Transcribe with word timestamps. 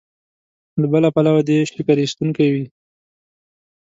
له 0.79 0.85
بل 0.91 1.03
پلوه 1.15 1.41
دې 1.47 1.57
شکر 1.73 1.97
ایستونکی 2.01 2.47
وي. 2.53 2.65